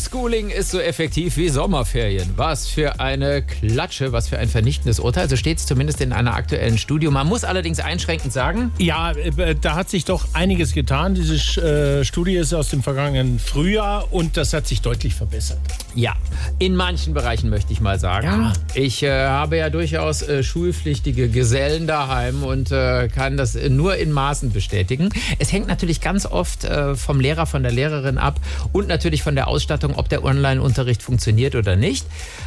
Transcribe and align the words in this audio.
Homeschooling 0.00 0.48
ist 0.48 0.70
so 0.70 0.80
effektiv 0.80 1.36
wie 1.36 1.50
Sommerferien. 1.50 2.30
Was 2.36 2.66
für 2.66 3.00
eine 3.00 3.42
Klatsche, 3.42 4.12
was 4.12 4.28
für 4.28 4.38
ein 4.38 4.48
vernichtendes 4.48 4.98
Urteil. 4.98 5.28
So 5.28 5.36
steht 5.36 5.58
es 5.58 5.66
zumindest 5.66 6.00
in 6.00 6.14
einer 6.14 6.34
aktuellen 6.34 6.78
Studie. 6.78 7.08
Man 7.08 7.26
muss 7.26 7.44
allerdings 7.44 7.80
einschränkend 7.80 8.32
sagen. 8.32 8.72
Ja, 8.78 9.12
äh, 9.12 9.54
da 9.60 9.74
hat 9.74 9.90
sich 9.90 10.06
doch 10.06 10.28
einiges 10.32 10.72
getan. 10.72 11.14
Diese 11.14 11.34
äh, 11.60 12.04
Studie 12.04 12.36
ist 12.36 12.54
aus 12.54 12.70
dem 12.70 12.82
vergangenen 12.82 13.38
Frühjahr 13.38 14.10
und 14.10 14.38
das 14.38 14.54
hat 14.54 14.66
sich 14.66 14.80
deutlich 14.80 15.14
verbessert. 15.14 15.58
Ja, 15.94 16.14
in 16.58 16.76
manchen 16.76 17.12
Bereichen 17.12 17.50
möchte 17.50 17.72
ich 17.72 17.80
mal 17.80 17.98
sagen. 17.98 18.26
Ja. 18.26 18.52
Ich 18.74 19.02
äh, 19.02 19.26
habe 19.26 19.58
ja 19.58 19.68
durchaus 19.68 20.22
äh, 20.22 20.42
schulpflichtige 20.42 21.28
Gesellen 21.28 21.86
daheim 21.86 22.42
und 22.42 22.72
äh, 22.72 23.08
kann 23.08 23.36
das 23.36 23.54
nur 23.54 23.96
in 23.96 24.12
Maßen 24.12 24.52
bestätigen. 24.52 25.10
Es 25.38 25.52
hängt 25.52 25.66
natürlich 25.66 26.00
ganz 26.00 26.24
oft 26.26 26.64
äh, 26.64 26.94
vom 26.94 27.20
Lehrer, 27.20 27.44
von 27.46 27.62
der 27.62 27.72
Lehrerin 27.72 28.18
ab 28.18 28.40
und 28.72 28.88
natürlich 28.88 29.22
von 29.22 29.34
der 29.34 29.48
Ausstattung, 29.48 29.89
ob 29.94 30.08
der 30.08 30.24
Online-Unterricht 30.24 31.02
funktioniert 31.02 31.54
oder 31.54 31.76
nicht. 31.76 32.06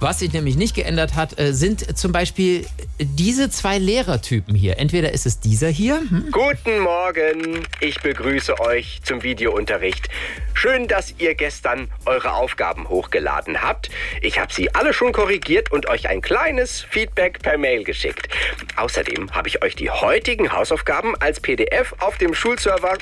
Was 0.00 0.18
sich 0.18 0.32
nämlich 0.32 0.56
nicht 0.56 0.74
geändert 0.74 1.14
hat, 1.14 1.38
äh, 1.38 1.52
sind 1.52 1.96
zum 1.96 2.12
Beispiel 2.12 2.66
diese 2.98 3.50
zwei 3.50 3.78
Lehrertypen 3.78 4.54
hier. 4.54 4.78
Entweder 4.78 5.12
ist 5.12 5.26
es 5.26 5.40
dieser 5.40 5.68
hier. 5.68 5.96
Hm? 5.96 6.30
Guten 6.30 6.80
Morgen, 6.80 7.66
ich 7.80 8.00
begrüße 8.00 8.60
euch 8.60 9.00
zum 9.02 9.22
Videounterricht. 9.22 10.08
Schön, 10.52 10.88
dass 10.88 11.14
ihr 11.18 11.34
gestern 11.34 11.88
eure 12.06 12.34
Aufgaben 12.34 12.88
hochgeladen 12.88 13.62
habt. 13.62 13.90
Ich 14.20 14.38
habe 14.38 14.52
sie 14.52 14.74
alle 14.74 14.92
schon 14.92 15.12
korrigiert 15.12 15.72
und 15.72 15.88
euch 15.88 16.08
ein 16.08 16.22
kleines 16.22 16.82
Feedback 16.82 17.42
per 17.42 17.58
Mail 17.58 17.84
geschickt. 17.84 18.28
Außerdem 18.76 19.32
habe 19.32 19.48
ich 19.48 19.62
euch 19.62 19.74
die 19.74 19.90
heutigen 19.90 20.52
Hausaufgaben 20.52 21.14
als 21.16 21.40
PDF 21.40 21.94
auf 21.98 22.18
dem 22.18 22.34
Schulserver 22.34 22.98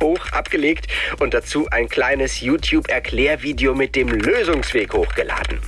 hoch 0.00 0.26
abgelegt 0.32 0.86
und 1.18 1.34
dazu 1.34 1.68
ein 1.70 1.88
kleines 1.88 2.40
YouTube-Erklärvideo 2.40 3.41
mit 3.74 3.96
dem 3.96 4.08
Lösungsweg 4.08 4.92
hochgeladen. 4.94 5.58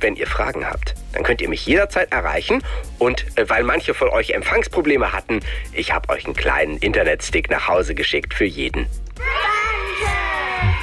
Wenn 0.00 0.14
ihr 0.14 0.26
Fragen 0.26 0.64
habt, 0.64 0.94
dann 1.12 1.24
könnt 1.24 1.40
ihr 1.40 1.48
mich 1.48 1.66
jederzeit 1.66 2.12
erreichen. 2.12 2.62
Und 2.98 3.26
äh, 3.36 3.48
weil 3.48 3.64
manche 3.64 3.92
von 3.92 4.08
euch 4.10 4.30
Empfangsprobleme 4.30 5.12
hatten, 5.12 5.40
ich 5.72 5.92
habe 5.92 6.08
euch 6.10 6.24
einen 6.26 6.34
kleinen 6.34 6.78
Internetstick 6.78 7.50
nach 7.50 7.66
Hause 7.66 7.94
geschickt 7.94 8.34
für 8.34 8.44
jeden. 8.44 8.86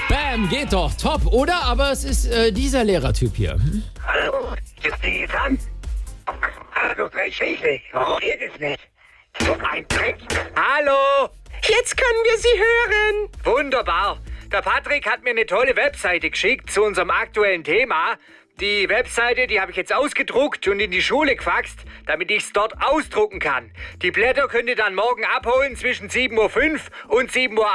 Bam, 0.09 0.49
geht 0.49 0.73
doch, 0.73 0.93
top, 0.95 1.25
oder? 1.27 1.63
Aber 1.63 1.91
es 1.91 2.03
ist 2.03 2.25
äh, 2.25 2.51
dieser 2.51 2.83
Lehrertyp 2.83 3.33
hier. 3.33 3.53
Hm? 3.53 3.83
Hallo, 4.05 4.53
ist 4.83 4.95
die 5.03 5.27
an? 5.33 5.57
Hallo, 6.75 7.09
Schädel, 7.29 7.79
warum 7.93 8.19
geht 8.19 8.41
es 8.41 8.59
nicht? 8.59 8.79
So 9.39 9.53
ein 9.53 9.85
Dreck. 9.87 10.17
Hallo, 10.55 11.29
jetzt 11.63 11.95
können 11.95 12.23
wir 12.25 12.37
Sie 12.37 12.59
hören. 12.59 13.29
Wunderbar. 13.45 14.19
Der 14.51 14.61
Patrick 14.61 15.09
hat 15.09 15.23
mir 15.23 15.29
eine 15.29 15.45
tolle 15.45 15.77
Webseite 15.77 16.29
geschickt 16.29 16.69
zu 16.69 16.83
unserem 16.83 17.09
aktuellen 17.09 17.63
Thema. 17.63 18.17
Die 18.59 18.89
Webseite, 18.89 19.47
die 19.47 19.61
habe 19.61 19.71
ich 19.71 19.77
jetzt 19.77 19.93
ausgedruckt 19.93 20.67
und 20.67 20.81
in 20.81 20.91
die 20.91 21.01
Schule 21.01 21.37
gefaxt, 21.37 21.79
damit 22.05 22.29
ich 22.31 22.43
es 22.43 22.51
dort 22.51 22.73
ausdrucken 22.81 23.39
kann. 23.39 23.71
Die 24.01 24.11
Blätter 24.11 24.49
könnt 24.49 24.67
ihr 24.67 24.75
dann 24.75 24.93
morgen 24.93 25.23
abholen 25.23 25.77
zwischen 25.77 26.09
7.05 26.09 26.81
Uhr 27.07 27.15
und 27.15 27.31
7.08 27.31 27.57
Uhr, 27.57 27.69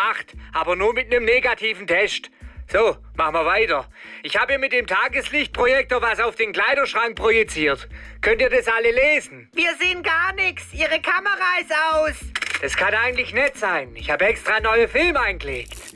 aber 0.53 0.77
nur 0.77 0.93
mit 0.93 1.07
einem 1.07 1.25
negativen 1.25 1.87
Test. 1.87 2.31
So, 2.71 2.99
machen 3.15 3.35
wir 3.35 3.47
weiter. 3.47 3.89
Ich 4.23 4.37
habe 4.37 4.53
hier 4.53 4.59
mit 4.59 4.73
dem 4.73 4.87
Tageslichtprojektor 4.87 6.03
was 6.03 6.21
auf 6.21 6.37
den 6.37 6.53
Kleiderschrank 6.53 7.17
projiziert. 7.17 7.89
Könnt 8.21 8.43
ihr 8.43 8.51
das 8.51 8.69
alle 8.69 8.91
lesen? 8.91 9.49
Wir 9.55 9.75
sehen 9.77 10.03
gar 10.03 10.35
nichts. 10.35 10.75
Ihre 10.75 11.01
Kamera 11.01 11.59
ist 11.59 11.73
aus. 11.73 12.17
Das 12.61 12.77
kann 12.77 12.93
eigentlich 12.93 13.33
nett 13.33 13.57
sein. 13.57 13.97
Ich 13.97 14.11
habe 14.11 14.27
extra 14.27 14.61
neue 14.61 14.89
Filme 14.89 15.21
eingelegt. 15.21 15.96